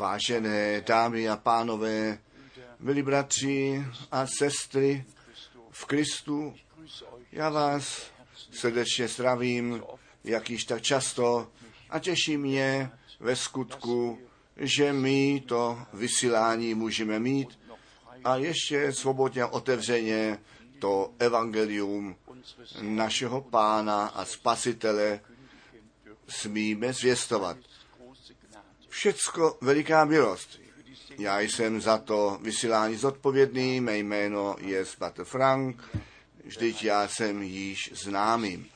[0.00, 2.18] Vážené dámy a pánové,
[2.78, 5.04] milí bratři a sestry
[5.70, 6.54] v Kristu,
[7.32, 8.10] já vás
[8.52, 9.82] srdečně zdravím,
[10.24, 11.50] jak již tak často,
[11.90, 12.90] a těší mě
[13.20, 14.18] ve skutku,
[14.56, 17.58] že my to vysílání můžeme mít
[18.24, 20.38] a ještě svobodně otevřeně
[20.78, 22.16] to evangelium
[22.80, 25.20] našeho pána a spasitele
[26.28, 27.56] smíme zvěstovat.
[28.90, 30.60] Všecko veliká milost.
[31.18, 35.82] Já jsem za to vysílání zodpovědný, mé jméno je Spater Frank,
[36.44, 38.66] vždyť já jsem již známým.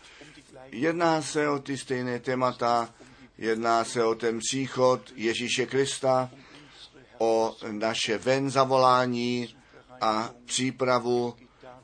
[0.70, 2.94] Jedná se o ty stejné témata,
[3.38, 6.30] jedná se o ten příchod Ježíše Krista,
[7.18, 9.56] o naše ven zavolání
[10.00, 11.34] a přípravu.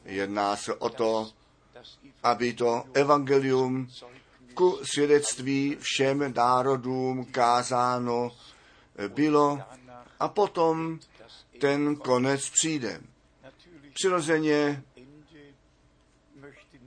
[0.04, 1.30] Jedná se o to,
[2.22, 3.88] aby to evangelium
[4.54, 8.30] ku svědectví všem národům kázáno
[9.08, 9.58] bylo
[10.20, 10.98] a potom
[11.60, 13.00] ten konec přijde.
[13.92, 14.82] Přirozeně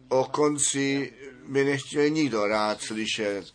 [0.09, 1.13] o konci
[1.47, 3.45] by nechtěl nikdo rád slyšet,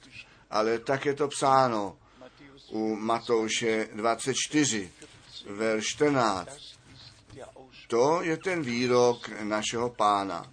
[0.51, 1.99] ale tak je to psáno
[2.71, 4.93] u Matouše 24,
[5.47, 6.51] ver 14.
[7.89, 10.51] To je ten výrok našeho pána.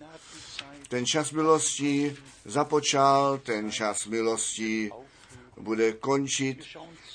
[0.88, 4.92] Ten čas milosti započal, ten čas milosti
[5.58, 6.58] bude končit.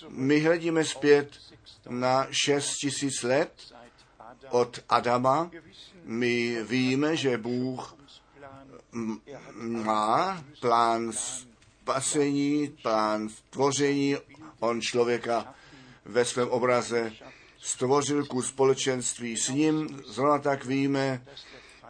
[0.08, 1.30] My hledíme zpět
[1.88, 3.52] na 6 tisíc let
[4.50, 5.50] od Adama.
[6.04, 7.96] My víme, že Bůh
[9.56, 14.16] má plán spasení, plán tvoření.
[14.60, 15.54] On člověka
[16.04, 17.12] ve svém obraze
[17.58, 20.02] stvořil ku společenství s ním.
[20.06, 21.24] Zrovna tak víme,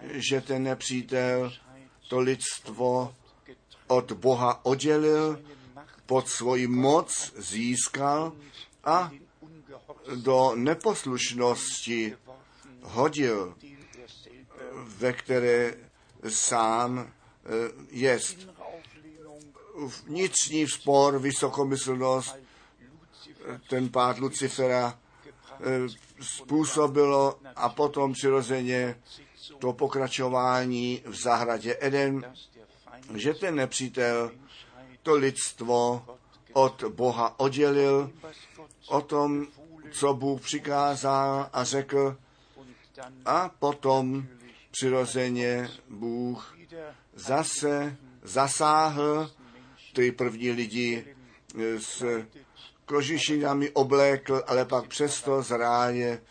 [0.02, 1.52] že ten nepřítel
[2.10, 3.14] to lidstvo
[3.86, 5.42] od Boha oddělil,
[6.06, 8.32] pod svoji moc získal
[8.84, 9.10] a
[10.14, 12.16] do neposlušnosti
[12.82, 13.54] hodil,
[14.74, 15.74] ve které
[16.28, 17.08] sám e,
[17.90, 18.36] jest.
[20.06, 22.36] Vnitřní spor, vysokomyslnost,
[23.68, 25.88] ten pád Lucifera e,
[26.20, 28.96] způsobilo a potom přirozeně
[29.58, 32.34] to pokračování v zahradě Eden,
[33.14, 34.30] že ten nepřítel
[35.02, 36.04] to lidstvo
[36.52, 38.10] od Boha oddělil,
[38.88, 39.46] o tom,
[39.90, 42.16] co Bůh přikázal a řekl,
[43.24, 44.26] a potom
[44.70, 46.56] přirozeně Bůh
[47.14, 49.30] zase zasáhl
[49.92, 51.16] ty první lidi
[51.78, 52.24] s
[52.84, 56.22] kožišinami oblékl, ale pak přesto z ráje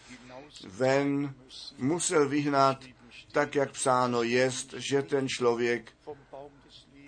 [0.68, 1.34] ven.
[1.78, 2.84] Musel vyhnat,
[3.32, 5.92] tak jak psáno jest, že ten člověk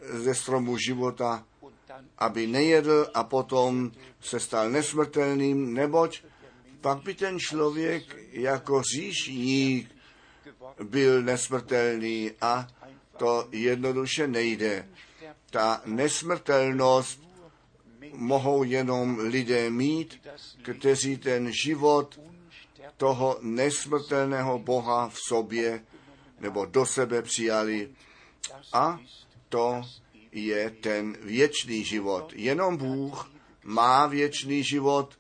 [0.10, 1.46] ze stromu života,
[2.18, 6.22] aby nejedl a potom se stal nesmrtelným, neboť
[6.82, 9.96] pak by ten člověk jako říšník
[10.84, 12.68] byl nesmrtelný a
[13.18, 14.90] to jednoduše nejde.
[15.50, 17.22] Ta nesmrtelnost
[18.14, 20.28] mohou jenom lidé mít,
[20.62, 22.20] kteří ten život
[22.98, 25.84] toho nesmrtelného Boha v sobě
[26.42, 27.90] nebo do sebe přijali.
[28.74, 29.00] A
[29.50, 29.82] to
[30.32, 32.34] je ten věčný život.
[32.36, 33.32] Jenom Bůh
[33.64, 35.18] má věčný život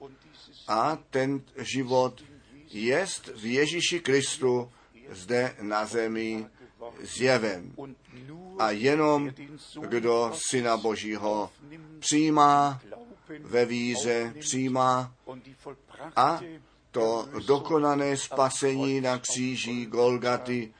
[0.68, 2.24] a ten život
[2.72, 4.72] jest v Ježíši Kristu
[5.10, 6.46] zde na zemi
[7.02, 7.74] zjeven.
[8.60, 9.32] A jenom
[9.88, 11.52] kdo Syna Božího
[12.00, 12.82] přijímá,
[13.40, 15.16] ve víře přijímá
[16.16, 16.40] a
[16.92, 20.74] to dokonané spasení na kříži Golgaty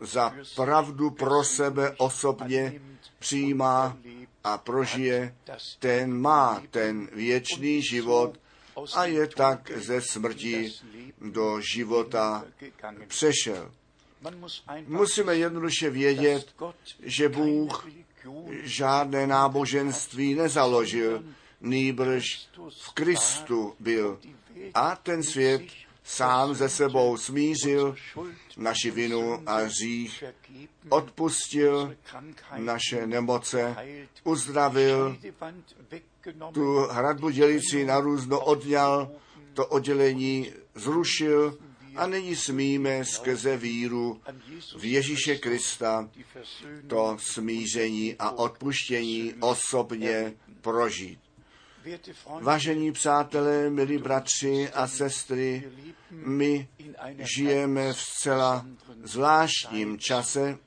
[0.00, 2.80] za pravdu pro sebe osobně
[3.18, 3.96] přijímá
[4.44, 5.34] a prožije,
[5.78, 8.38] ten má ten věčný život
[8.94, 10.72] a je tak ze smrti
[11.20, 12.44] do života
[13.06, 13.72] přešel.
[14.86, 16.54] Musíme jednoduše vědět,
[17.02, 17.88] že Bůh
[18.62, 21.24] žádné náboženství nezaložil,
[21.60, 24.20] nýbrž v Kristu byl.
[24.74, 25.62] A ten svět
[26.04, 27.96] sám ze sebou smířil
[28.56, 30.24] naši vinu a hřích,
[30.88, 31.96] odpustil
[32.56, 33.76] naše nemoce,
[34.24, 35.18] uzdravil,
[36.52, 39.10] tu hradbu dělící na různo odňal,
[39.54, 41.58] to oddělení zrušil
[41.96, 44.20] A nyní smíme skrze víru
[44.78, 46.10] v Ježíše Krista
[46.86, 51.18] to smíření a odpuštění osobně prožít.
[52.40, 55.70] Vážení přátelé, milí bratři a sestry,
[56.10, 56.68] my
[57.36, 58.66] žijeme v zcela
[59.02, 60.58] zvláštním čase.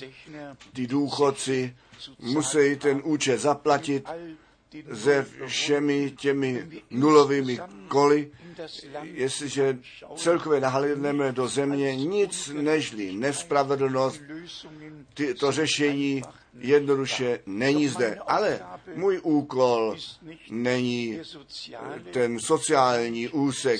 [0.74, 1.76] ti důchodci
[2.20, 4.10] musí ten účet zaplatit
[4.94, 8.32] se všemi těmi nulovými koly,
[9.04, 9.78] jestliže
[10.16, 14.22] celkově nahlédneme do země, nic nežli nespravedlnost,
[15.14, 16.22] ty, to řešení
[16.60, 18.18] jednoduše není zde.
[18.28, 18.60] Ale
[18.96, 19.96] můj úkol
[20.50, 21.20] není
[22.14, 23.80] ten sociální úsek,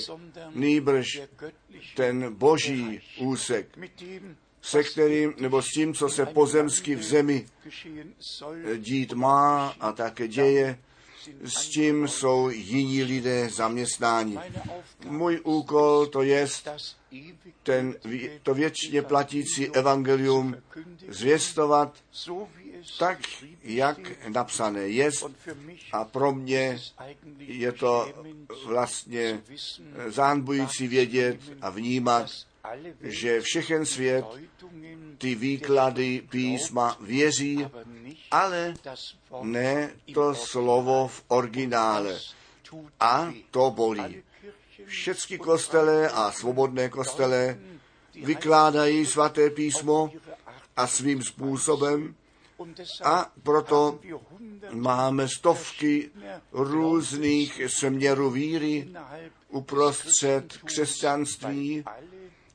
[0.54, 1.22] nýbrž
[1.94, 3.78] ten boží úsek,
[4.62, 7.46] se kterým, nebo s tím, co se pozemsky v zemi
[8.76, 10.78] dít má a také děje,
[11.44, 14.38] s tím jsou jiní lidé zaměstnáni.
[15.08, 16.46] Můj úkol to je
[17.62, 17.94] ten,
[18.42, 20.56] to věčně platící evangelium
[21.08, 21.94] zvěstovat
[22.98, 23.18] tak,
[23.62, 25.10] jak napsané je.
[25.92, 26.78] A pro mě
[27.38, 28.12] je to
[28.66, 29.42] vlastně
[30.06, 32.30] zánbující vědět a vnímat,
[33.00, 34.24] že všechen svět
[35.18, 37.66] ty výklady písma věří,
[38.30, 38.74] ale
[39.42, 42.18] ne to slovo v originále.
[43.00, 44.22] A to bolí.
[44.86, 47.58] Všechny kostele a svobodné kostele
[48.14, 50.10] vykládají svaté písmo
[50.76, 52.14] a svým způsobem
[53.04, 54.00] a proto
[54.72, 56.10] máme stovky
[56.52, 58.88] různých směrů víry
[59.48, 61.84] uprostřed křesťanství,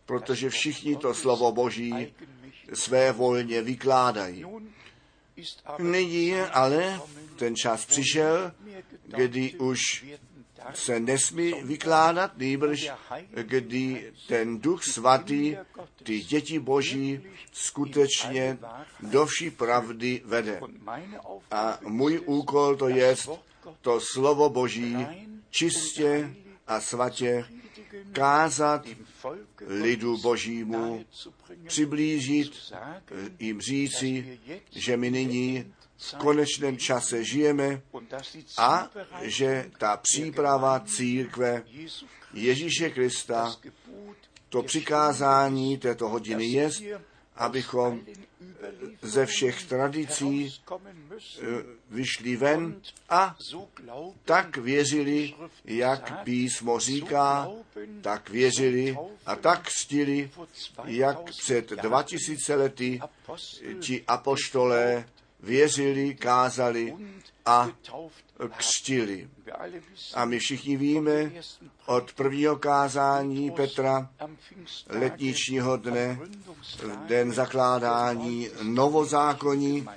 [0.06, 2.14] protože všichni to slovo Boží
[2.74, 4.46] své volně vykládají.
[5.80, 7.02] Nyní ale
[7.36, 8.52] ten čas přišel,
[9.06, 10.06] kdy už
[10.74, 12.92] se nesmí vykládat, nejbrž
[13.42, 15.58] kdy ten duch svatý
[16.04, 17.22] ty děti boží
[17.52, 18.58] skutečně
[19.00, 20.62] do vší pravdy vede.
[21.52, 23.16] A můj úkol to je
[23.82, 25.08] to slovo boží
[25.50, 26.36] čistě
[26.68, 27.46] a svatě
[28.12, 28.88] kázat
[29.68, 31.06] lidu božímu,
[31.68, 32.74] přiblížit,
[33.40, 34.40] jim říci,
[34.72, 37.82] že my nyní v konečném čase žijeme
[38.58, 38.90] a
[39.22, 41.64] že ta příprava církve
[42.34, 43.56] Ježíše Krista,
[44.50, 46.70] to přikázání této hodiny je,
[47.42, 48.02] abychom
[49.02, 51.46] ze všech tradicí eh,
[51.90, 53.36] vyšli ven a
[54.26, 55.34] tak věřili,
[55.66, 57.50] jak písmo říká,
[58.02, 60.32] tak věřili a tak křtili,
[60.86, 63.00] jak před 2000 lety
[63.80, 65.06] ti apoštolé
[65.44, 66.96] věřili, kázali
[67.46, 67.70] a
[68.58, 69.30] křtili.
[70.14, 71.32] A my všichni víme
[71.86, 74.10] od prvního kázání Petra
[74.90, 76.20] letničního dne,
[77.08, 79.88] den zakládání novozákonní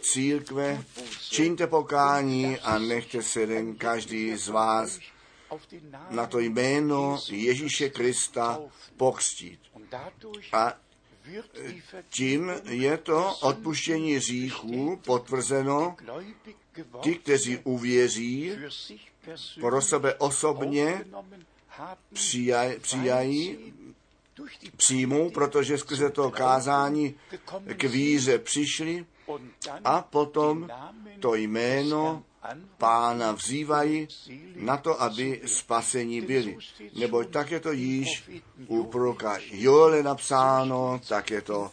[0.00, 0.84] církve,
[1.30, 4.98] čiňte pokání a nechte se den každý z vás
[6.10, 8.60] na to jméno Ježíše Krista
[8.96, 9.60] pokřtít.
[10.52, 10.72] A
[12.10, 15.96] tím je to odpuštění hříchů potvrzeno.
[17.02, 18.52] Ty, kteří uvěří,
[19.60, 21.04] pro sebe osobně
[22.12, 23.74] přijaj, přijají,
[24.76, 27.14] přijmou, protože skrze to kázání
[27.76, 29.06] k víře přišli.
[29.84, 30.68] A potom
[31.20, 32.24] to jméno
[32.78, 34.08] pána vzývají
[34.56, 36.58] na to, aby spasení byli.
[36.98, 38.30] Neboť tak je to již
[38.66, 41.70] u proroka Joele napsáno, tak je to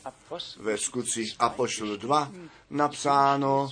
[0.57, 2.31] ve skutcích Apoštolu 2
[2.69, 3.69] napsáno,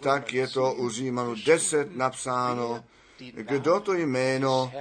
[0.00, 2.84] tak je to u Římanu 10 napsáno,
[3.32, 4.72] kdo to jméno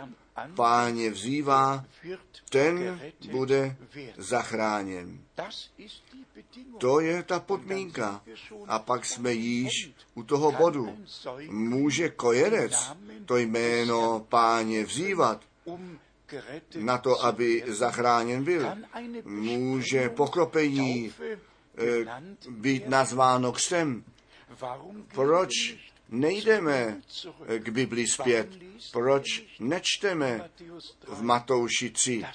[0.56, 1.86] páně vzývá,
[2.50, 3.00] ten
[3.32, 3.76] bude
[4.18, 5.20] zachráněn.
[6.78, 8.22] To je ta podmínka.
[8.68, 10.98] A pak jsme již u toho bodu.
[11.50, 12.92] Může kojerec
[13.26, 15.42] to jméno páně vzývat
[16.76, 18.76] na to, aby zachráněn byl.
[19.26, 21.14] Může pokropení
[21.78, 24.04] eh, být nazváno křtem.
[25.14, 25.50] Proč
[26.10, 27.02] nejdeme
[27.58, 28.50] k Bibli zpět?
[28.92, 30.50] Proč nečteme
[31.08, 32.26] v Matouši 3,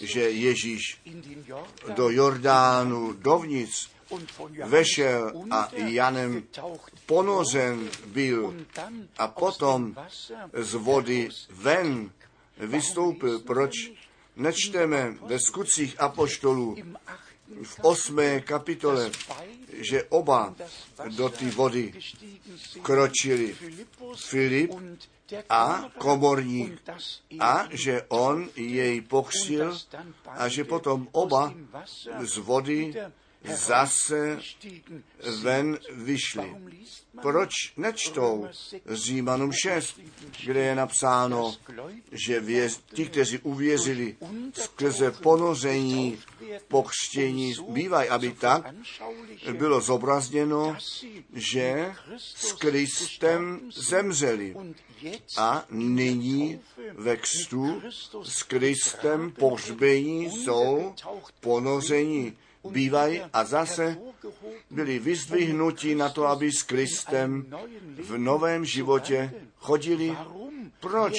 [0.00, 1.00] že Ježíš
[1.94, 3.90] do Jordánu dovnitř
[4.64, 6.42] vešel a Janem
[7.06, 8.54] ponořen byl
[9.18, 9.96] a potom
[10.52, 12.10] z vody ven
[12.58, 13.40] vystoupil.
[13.40, 13.72] Proč
[14.36, 16.76] nečteme ve skutcích apoštolů
[17.62, 19.10] v osmé kapitole,
[19.72, 20.54] že oba
[21.16, 21.92] do té vody
[22.82, 23.56] kročili
[24.16, 24.70] Filip
[25.50, 26.82] a komorník
[27.40, 29.78] a že on jej pokřil
[30.26, 31.54] a že potom oba
[32.20, 32.94] z vody
[33.46, 34.38] zase
[35.42, 36.56] ven vyšli.
[37.22, 38.48] Proč nečtou
[38.90, 40.00] Římanům 6,
[40.44, 41.54] kde je napsáno,
[42.12, 44.16] že věz, ti, kteří uvěřili
[44.52, 46.18] skrze ponoření,
[46.68, 48.74] pokřtění, bývají, aby tak
[49.52, 50.76] bylo zobrazněno,
[51.32, 54.56] že s Kristem zemřeli
[55.36, 56.60] a nyní
[56.92, 57.82] ve křtu
[58.22, 60.94] s Kristem pohřbení jsou
[61.40, 62.36] ponoření
[62.70, 63.98] bývají a zase
[64.70, 67.46] byli vyzdvihnuti na to, aby s Kristem
[68.02, 70.16] v novém životě chodili.
[70.80, 71.14] Proč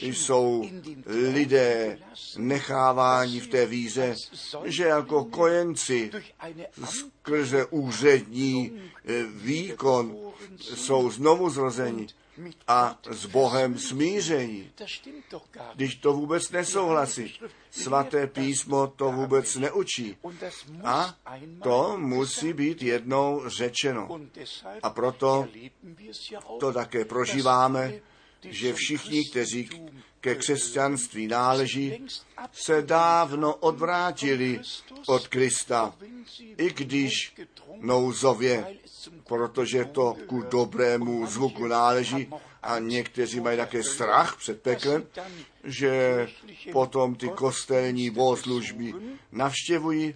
[0.00, 0.70] jsou
[1.06, 1.98] lidé
[2.36, 4.14] necháváni v té víze,
[4.64, 6.10] že jako kojenci
[6.84, 8.82] skrze úřední
[9.34, 10.16] výkon
[10.58, 12.06] jsou znovu zrozeni
[12.68, 14.70] a s Bohem smíření.
[15.74, 17.40] Když to vůbec nesouhlasí.
[17.70, 20.16] Svaté písmo to vůbec neučí.
[20.84, 21.16] A
[21.62, 24.20] to musí být jednou řečeno.
[24.82, 25.48] A proto
[26.60, 28.00] to také prožíváme,
[28.50, 29.70] že všichni, kteří
[30.20, 32.06] ke křesťanství náleží,
[32.52, 34.60] se dávno odvrátili
[35.06, 35.94] od Krista,
[36.56, 37.34] i když
[37.80, 38.78] nouzově,
[39.24, 42.28] protože to ku dobrému zvuku náleží
[42.62, 45.06] a někteří mají také strach před peklem,
[45.64, 46.26] že
[46.72, 48.94] potom ty kostelní bohoslužby
[49.32, 50.14] navštěvují.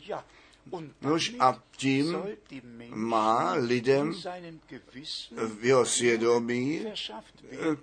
[1.00, 2.18] Nož a tím
[2.88, 4.14] má lidem
[5.36, 6.86] v jeho svědomí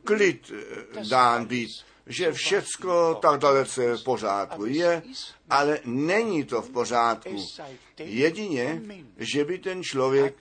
[0.03, 0.51] klid
[1.09, 1.69] dán být
[2.07, 5.01] že všecko tak dalece v pořádku je,
[5.49, 7.47] ale není to v pořádku.
[7.97, 8.81] Jedině,
[9.17, 10.35] že by ten člověk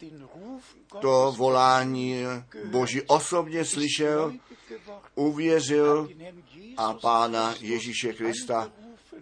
[1.00, 2.22] to volání
[2.64, 4.32] Boží osobně slyšel,
[5.14, 6.08] uvěřil
[6.76, 8.72] a Pána Ježíše Krista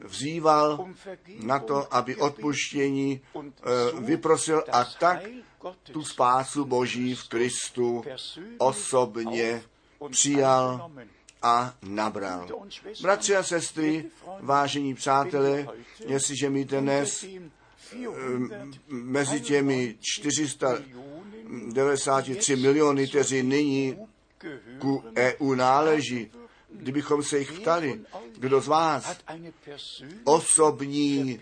[0.05, 0.89] vzýval
[1.43, 3.21] na to, aby odpuštění
[3.99, 5.23] vyprosil a tak
[5.83, 8.05] tu spásu Boží v Kristu
[8.59, 9.63] osobně
[10.11, 10.91] přijal
[11.43, 12.49] a nabral.
[13.03, 14.05] Bratři a sestry,
[14.41, 15.67] vážení přátelé,
[16.07, 17.25] jestliže mi dnes
[18.89, 23.97] mezi těmi 493 miliony, kteří nyní
[24.79, 26.31] ku EU náleží,
[26.73, 28.01] kdybychom se jich ptali,
[28.39, 29.17] kdo z vás
[30.25, 31.39] osobní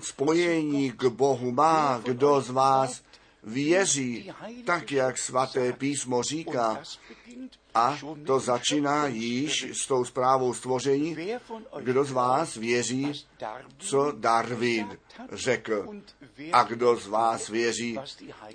[0.00, 3.02] spojení k Bohu má, kdo z vás
[3.42, 4.32] věří,
[4.64, 6.82] tak jak svaté písmo říká,
[7.74, 11.16] a to začíná již s tou zprávou stvoření.
[11.80, 13.12] Kdo z vás věří,
[13.78, 14.98] co Darwin
[15.32, 15.88] řekl?
[16.52, 17.98] A kdo z vás věří,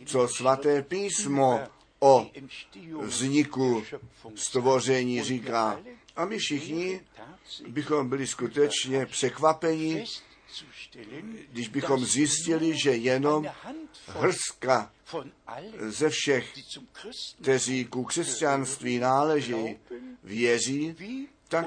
[0.05, 1.59] co svaté písmo
[1.99, 2.27] o
[3.01, 3.83] vzniku
[4.35, 5.79] stvoření říká?
[6.21, 7.01] A my všichni
[7.67, 10.05] bychom byli skutečně překvapeni
[11.51, 13.45] když bychom zjistili, že jenom
[14.07, 14.91] hrstka
[15.87, 16.53] ze všech,
[17.41, 19.79] kteří ku křesťanství náleží,
[20.23, 20.95] věří,
[21.47, 21.65] tak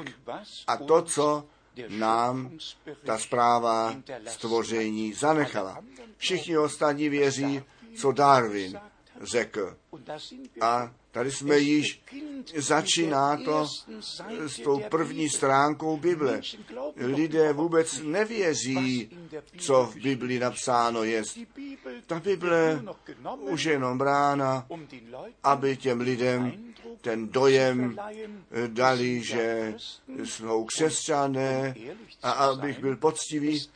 [0.66, 1.46] a to, co
[1.88, 2.58] nám
[3.04, 3.96] ta zpráva
[4.28, 5.84] stvoření zanechala.
[6.16, 7.62] Všichni ostatní věří,
[7.96, 8.80] co Darwin
[9.25, 9.76] řekl.
[10.61, 12.02] A tady jsme již,
[12.57, 13.66] začíná to
[14.47, 16.40] s tou první stránkou Bible.
[16.97, 19.11] Lidé vůbec nevěří,
[19.59, 21.23] co v Bibli napsáno je.
[22.07, 22.83] Ta Bible
[23.40, 24.66] už je jenom brána,
[25.43, 26.52] aby těm lidem
[27.00, 27.97] ten dojem
[28.66, 29.75] dali, že
[30.25, 31.75] jsou křesťané
[32.23, 33.69] a abych byl poctivý,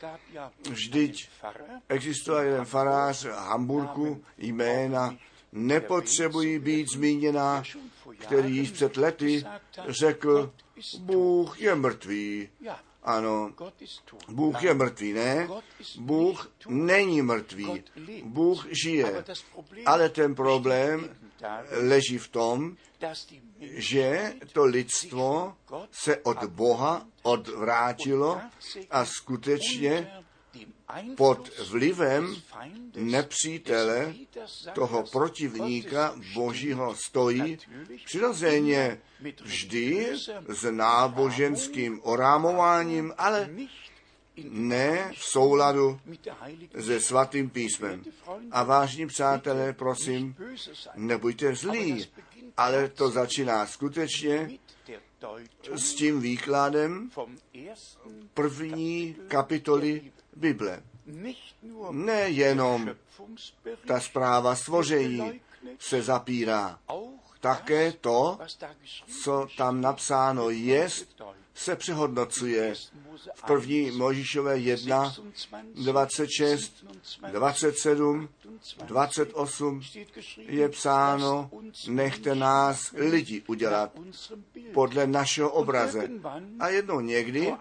[0.69, 1.29] vždyť
[1.89, 5.15] existoval jeden farář v Hamburgu jména
[5.51, 7.63] nepotřebují být zmíněna,
[8.17, 9.45] který již před lety
[9.87, 10.53] řekl,
[10.99, 12.49] Bůh je mrtvý.
[13.03, 13.53] Ano,
[14.27, 15.49] Bůh je mrtvý, ne?
[15.99, 17.83] Bůh není mrtvý.
[18.23, 19.25] Bůh žije.
[19.85, 21.15] Ale ten problém
[21.71, 22.77] leží v tom,
[23.61, 25.55] že to lidstvo
[25.91, 28.41] se od Boha odvrátilo
[28.89, 30.11] a skutečně
[31.17, 32.35] pod vlivem
[32.95, 34.13] nepřítele,
[34.73, 37.57] toho protivníka Božího stojí
[38.05, 39.01] přirozeně
[39.43, 40.07] vždy
[40.47, 43.49] s náboženským orámováním, ale
[44.49, 45.99] ne v souladu
[46.79, 48.03] se svatým písmem.
[48.51, 50.35] A vážní přátelé, prosím,
[50.95, 52.07] nebuďte zlí,
[52.57, 54.49] ale to začíná skutečně
[55.75, 57.09] s tím výkladem
[58.33, 60.83] první kapitoly Bible.
[61.91, 62.89] Nejenom
[63.87, 65.41] ta zpráva stvoření
[65.79, 66.79] se zapírá,
[67.39, 68.39] také to,
[69.23, 70.87] co tam napsáno je,
[71.59, 72.75] se přehodnocuje.
[73.33, 75.15] V první Možíšové 1,
[75.75, 76.85] 26,
[77.31, 78.29] 27,
[78.85, 79.81] 28
[80.37, 81.49] je psáno,
[81.87, 83.91] nechte nás lidi udělat
[84.73, 86.09] podle našeho obraze.
[86.59, 87.53] A jednou někdy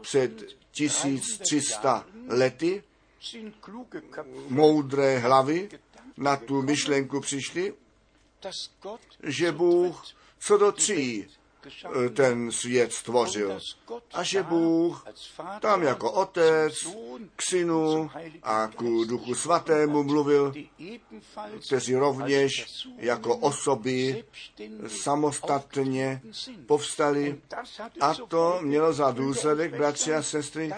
[0.00, 2.82] před 1300 lety
[4.48, 5.68] moudré hlavy
[6.16, 7.74] na tu myšlenku přišli,
[9.22, 10.02] že Bůh
[10.38, 11.26] co do tří
[12.14, 13.58] ten svět stvořil.
[14.12, 15.04] A že Bůh
[15.60, 16.74] tam jako otec
[17.36, 18.10] k synu
[18.42, 20.54] a k duchu svatému mluvil,
[21.66, 22.66] kteří rovněž
[22.96, 24.24] jako osoby
[24.86, 26.22] samostatně
[26.66, 27.40] povstali.
[28.00, 30.70] A to mělo za důsledek, bratři a sestry,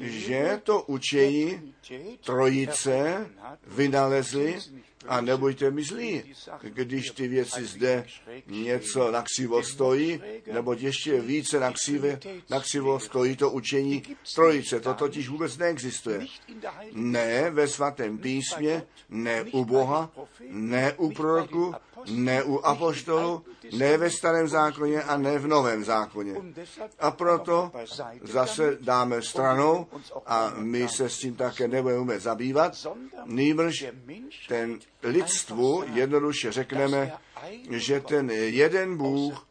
[0.00, 1.74] že to učení
[2.24, 3.26] trojice
[3.66, 4.58] vynalezli
[5.08, 6.22] a nebojte mi zlí,
[6.62, 8.06] když ty věci zde
[8.46, 10.20] něco na křivo stojí,
[10.52, 14.02] nebo ještě více na, křive, na křivo stojí to učení
[14.34, 14.80] trojice.
[14.80, 16.26] To totiž vůbec neexistuje.
[16.92, 20.10] Ne ve svatém písmě, ne u Boha,
[20.50, 21.74] ne u proroku,
[22.08, 23.44] ne u apoštolu,
[23.78, 26.34] ne ve starém zákoně a ne v novém zákoně.
[26.98, 27.72] A proto
[28.22, 29.86] zase dáme stranou
[30.26, 32.86] a my se s tím také nebudeme zabývat,
[33.24, 33.86] nýbrž
[34.48, 37.12] ten lidstvu jednoduše řekneme,
[37.70, 39.46] že ten jeden Bůh,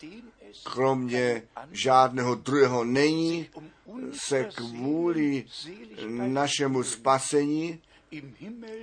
[0.64, 3.50] kromě žádného druhého není,
[4.14, 5.46] se kvůli
[6.08, 7.82] našemu spasení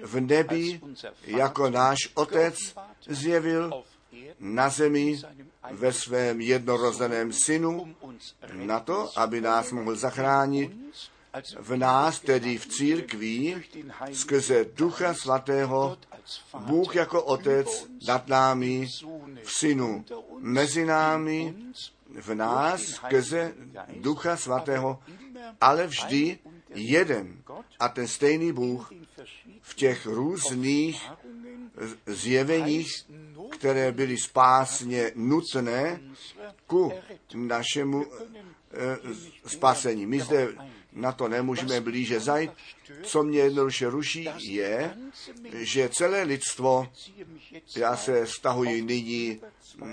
[0.03, 0.81] v nebi
[1.27, 2.55] jako náš Otec
[3.09, 3.83] zjevil
[4.41, 5.21] na zemi
[5.71, 7.97] ve svém jednorozeném synu
[8.53, 10.73] na to, aby nás mohl zachránit
[11.59, 13.63] v nás, tedy v církví,
[14.13, 15.97] skrze Ducha Svatého,
[16.59, 18.89] Bůh jako Otec nad námi,
[19.43, 20.05] v Synu,
[20.39, 21.55] mezi námi,
[22.21, 23.55] v nás, skrze
[23.97, 25.03] Ducha Svatého,
[25.61, 26.39] ale vždy
[26.77, 27.43] jeden
[27.79, 28.93] a ten stejný Bůh
[29.63, 31.11] v těch různých
[32.07, 32.89] zjeveních,
[33.51, 36.01] které byly spásně nutné
[36.67, 36.93] ku
[37.35, 38.99] našemu e,
[39.49, 40.07] spasení.
[40.07, 40.49] My zde
[40.93, 42.51] na to nemůžeme blíže zajít.
[43.03, 44.97] Co mě jednoduše ruší, je,
[45.53, 46.89] že celé lidstvo,
[47.77, 49.41] já se stahuji nyní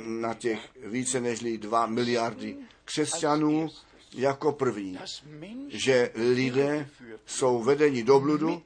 [0.06, 3.69] na těch více než 2 miliardy křesťanů,
[4.15, 4.99] jako první,
[5.67, 6.89] že lidé
[7.26, 8.62] jsou vedeni do bludu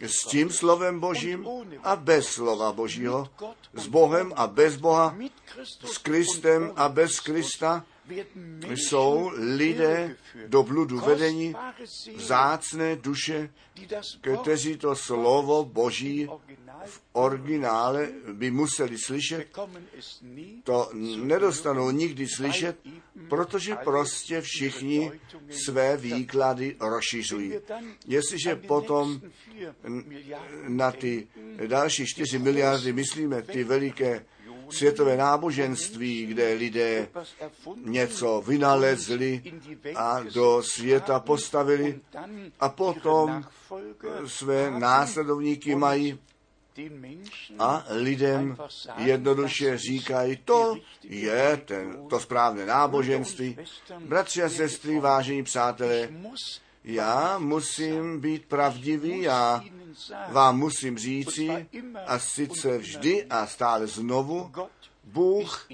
[0.00, 1.48] s tím slovem Božím
[1.82, 3.28] a bez slova Božího,
[3.74, 5.16] s Bohem a bez Boha,
[5.84, 7.84] s Kristem a bez Krista
[8.64, 11.54] jsou lidé do bludu vedení,
[12.16, 13.50] vzácné duše,
[14.40, 16.28] kteří to slovo Boží
[16.84, 19.46] v originále by museli slyšet,
[20.64, 22.76] to nedostanou nikdy slyšet,
[23.28, 25.12] protože prostě všichni
[25.50, 27.52] své výklady rozšiřují.
[28.06, 29.20] Jestliže potom
[30.68, 31.28] na ty
[31.66, 34.24] další 4 miliardy myslíme, ty veliké
[34.70, 37.08] světové náboženství, kde lidé
[37.84, 39.42] něco vynalezli
[39.96, 42.00] a do světa postavili
[42.60, 43.44] a potom
[44.26, 46.18] své následovníky mají
[47.58, 48.56] a lidem
[48.96, 53.58] jednoduše říkají, to je ten, to správné náboženství.
[53.98, 56.08] Bratři a sestry, vážení přátelé,
[56.84, 59.64] já musím být pravdivý, já
[60.28, 61.66] vám musím říci,
[62.06, 64.50] a sice vždy a stále znovu,
[65.04, 65.68] Bůh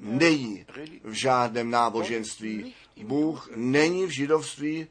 [0.00, 0.66] není
[1.04, 2.74] v žádném náboženství.
[3.02, 4.86] Bůh není v židovství,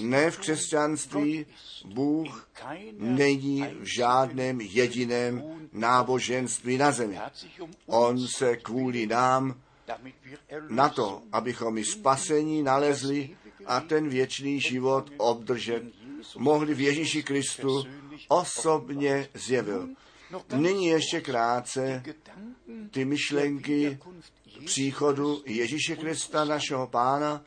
[0.00, 1.46] ne v křesťanství.
[1.84, 2.48] Bůh
[2.98, 5.42] není v žádném jediném
[5.72, 7.18] náboženství na zemi.
[7.86, 9.60] On se kvůli nám
[10.68, 13.36] na to, abychom i spasení nalezli
[13.66, 15.82] a ten věčný život obdržet,
[16.36, 17.84] mohli v Ježíši Kristu
[18.28, 19.88] osobně zjevil.
[20.54, 22.02] Nyní ještě krátce
[22.90, 23.98] ty myšlenky
[24.66, 27.44] příchodu Ježíše Krista, našeho pána.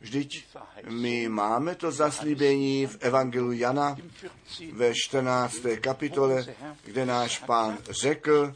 [0.00, 0.44] Vždyť
[0.88, 3.96] my máme to zaslíbení v Evangelu Jana
[4.72, 5.56] ve 14.
[5.80, 6.46] kapitole,
[6.84, 8.54] kde náš pán řekl,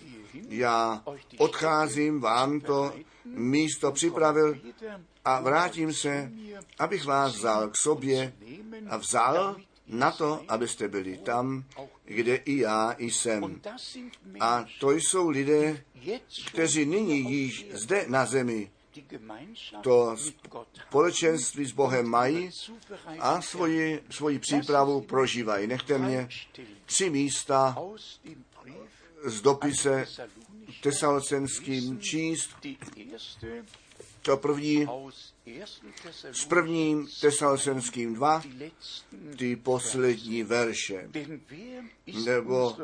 [0.49, 1.03] já
[1.39, 2.93] odcházím, vám to
[3.25, 4.61] místo připravil
[5.25, 6.33] a vrátím se,
[6.79, 8.33] abych vás vzal k sobě
[8.89, 9.57] a vzal
[9.87, 11.65] na to, abyste byli tam,
[12.05, 13.61] kde i já jsem.
[14.41, 15.85] A to jsou lidé,
[16.47, 18.71] kteří nyní již zde na zemi
[19.83, 20.17] to
[20.89, 22.51] společenství s Bohem mají
[23.21, 25.67] a svoji, svoji přípravu prožívají.
[25.67, 26.29] Nechte mě
[26.87, 27.77] tři místa
[29.25, 30.07] z dopise
[30.83, 32.51] tesalocenským číst.
[34.25, 34.87] To první
[36.33, 38.43] s prvním tesalocenským 2,
[39.37, 41.11] ty poslední verše.
[42.25, 42.77] Nebo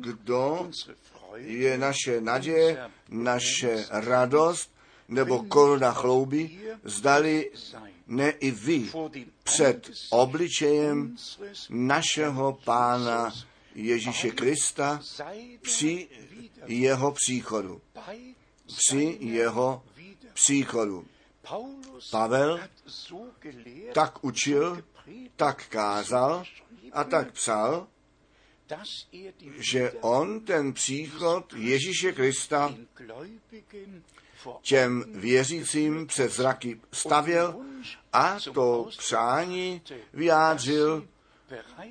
[0.00, 0.70] kdo
[1.36, 4.70] je naše naděje, naše radost,
[5.08, 7.50] nebo koruna chlouby, zdali
[8.06, 8.90] ne i vy
[9.42, 11.16] před obličejem
[11.70, 13.32] našeho Pána
[13.74, 15.00] Ježíše Krista
[15.62, 16.08] při
[16.66, 17.80] jeho příchodu.
[18.66, 19.82] Při jeho
[20.36, 21.06] příchodu.
[22.10, 22.60] Pavel
[23.92, 24.84] tak učil,
[25.36, 26.44] tak kázal
[26.92, 27.86] a tak psal,
[29.72, 32.74] že on ten příchod Ježíše Krista
[34.62, 37.56] těm věřícím před zraky stavěl
[38.12, 41.08] a to přání vyjádřil,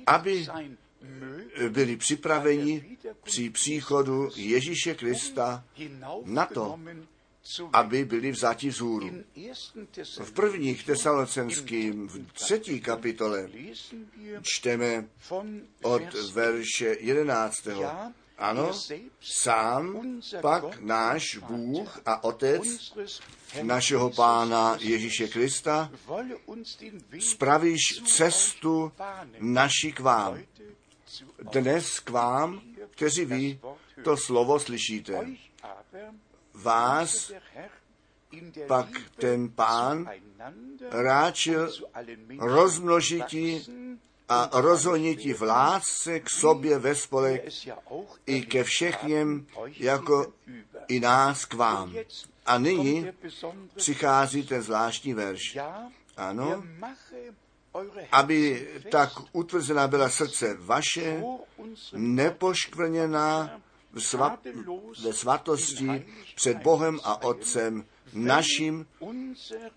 [0.06, 0.46] aby
[1.68, 5.64] byli připraveni při příchodu Ježíše Krista
[6.24, 6.78] na to,
[7.72, 9.10] aby byli vzati vzhůru.
[10.22, 13.48] V prvních tesalocenským v třetí kapitole
[14.42, 15.08] čteme
[15.82, 17.54] od verše 11.
[18.38, 18.72] Ano,
[19.20, 20.02] sám
[20.40, 22.92] pak náš Bůh a Otec
[23.62, 25.92] našeho Pána Ježíše Krista
[27.18, 28.92] spravíš cestu
[29.40, 30.38] naši k vám.
[31.52, 33.60] Dnes k vám, kteří vy
[34.04, 35.26] to slovo slyšíte
[36.62, 37.32] vás
[38.66, 40.10] pak ten pán
[40.90, 41.72] ráčil
[42.38, 43.66] rozmnožití
[44.28, 47.48] a rozhonití v lásce k sobě ve spolek
[48.26, 50.32] i ke všechněm, jako
[50.88, 51.94] i nás k vám.
[52.46, 53.06] A nyní
[53.74, 55.58] přichází ten zvláštní verš.
[56.16, 56.64] Ano,
[58.12, 61.22] aby tak utvrzená byla srdce vaše,
[61.92, 63.60] nepoškvrněná
[63.98, 64.40] svat,
[65.02, 68.86] ve svatosti před Bohem a Otcem naším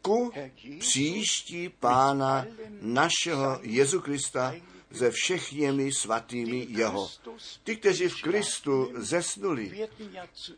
[0.02, 0.32] ku
[0.80, 2.46] příští Pána
[2.82, 4.56] našeho Jezu Krista
[4.92, 7.10] ze všemi svatými jeho.
[7.64, 9.90] Ty, kteří v Kristu zesnuli,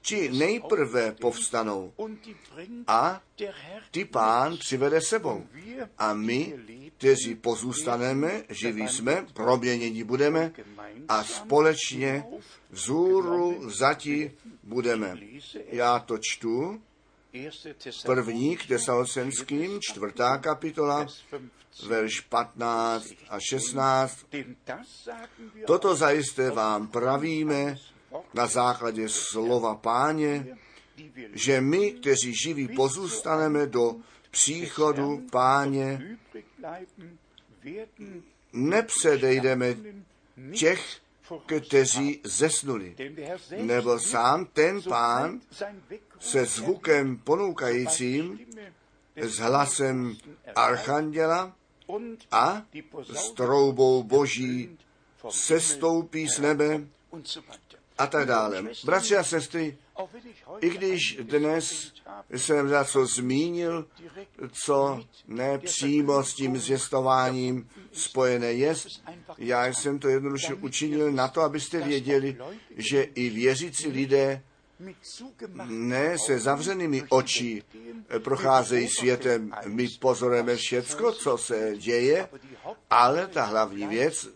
[0.02, 1.94] či nejprve povstanou
[2.88, 3.22] a
[3.92, 5.48] ty pán přivede sebou.
[5.98, 6.54] A my,
[6.98, 10.52] kteří pozůstaneme, živí jsme, proměnění budeme
[11.08, 12.24] a společně
[12.70, 14.32] vzhůru zatí
[14.64, 15.18] budeme.
[15.68, 16.82] Já to čtu.
[18.06, 21.08] První k tesalocenským, čtvrtá kapitola,
[21.88, 24.26] verš 15 a 16.
[25.66, 27.78] Toto zajisté vám pravíme
[28.34, 30.58] na základě slova páně,
[31.34, 33.96] že my, kteří živí, pozůstaneme do
[34.32, 36.18] příchodu páně,
[38.54, 39.76] nepředejdeme
[40.54, 41.02] těch,
[41.68, 42.96] kteří zesnuli.
[43.58, 45.40] Nebo sám ten pán
[46.20, 48.40] se zvukem ponoukajícím,
[49.16, 50.18] s hlasem
[50.56, 51.56] archanděla
[52.32, 52.66] a
[53.14, 54.78] s troubou boží
[55.30, 56.88] sestoupí z nebe
[57.98, 58.64] a tak dále.
[58.84, 59.78] Bratři a sestry,
[60.62, 61.94] i když dnes
[62.30, 63.88] jsem za co zmínil,
[64.66, 68.76] co nepřímo s tím zvěstováním spojené je,
[69.38, 72.38] já jsem to jednoduše učinil na to, abyste věděli,
[72.78, 74.44] že i věřící lidé
[75.68, 77.64] ne se zavřenými oči
[78.20, 82.30] procházejí světem, my pozorujeme všecko, co se děje,
[82.90, 84.28] ale ta hlavní věc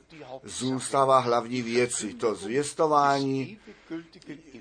[0.44, 2.14] zůstává hlavní věci.
[2.14, 3.60] To zvěstování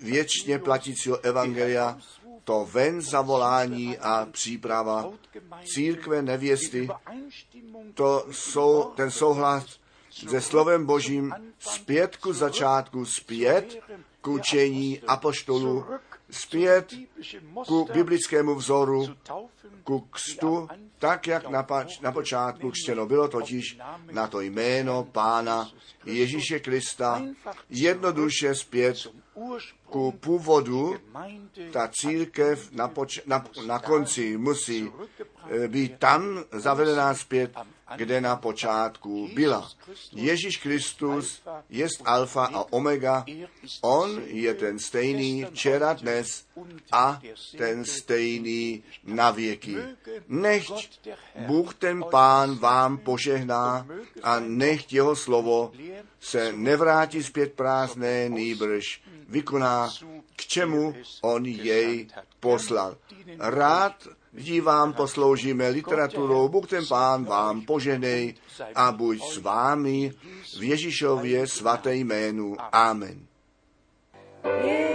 [0.02, 1.98] věčně platícího evangelia,
[2.44, 5.10] to ven zavolání a příprava
[5.64, 6.88] církve nevěsty,
[7.94, 9.83] to jsou ten souhlas
[10.14, 13.78] se slovem Božím zpět ku začátku, zpět
[14.20, 15.84] k učení apoštolů,
[16.30, 16.94] zpět
[17.66, 19.06] ku biblickému vzoru,
[19.84, 23.78] ku kstu, tak jak na, pač, na počátku křtěno bylo totiž
[24.12, 25.70] na to jméno Pána
[26.04, 27.22] Ježíše Krista,
[27.70, 28.96] jednoduše zpět
[29.86, 30.96] ku původu,
[31.72, 34.92] ta církev na, poč- na, na konci musí
[35.48, 37.52] eh, být tam zavedená zpět,
[37.96, 39.70] kde na počátku byla.
[40.12, 43.24] Ježíš Kristus je alfa a omega,
[43.80, 46.46] on je ten stejný včera, dnes
[46.92, 47.20] a
[47.58, 49.76] ten stejný na věky.
[50.28, 51.08] Nechť
[51.46, 53.86] Bůh ten Pán vám požehná
[54.22, 55.72] a nechť jeho slovo
[56.20, 59.90] se nevrátí zpět prázdné, nýbrž vykoná,
[60.36, 62.08] k čemu on jej
[62.40, 62.96] poslal.
[63.38, 68.34] Rád dívám posloužíme literaturou, Bůh ten Pán vám poženej
[68.74, 70.12] a buď s vámi
[70.58, 72.56] v Ježíšově svaté jménu.
[72.72, 73.26] Amen.
[74.44, 74.93] Yeah.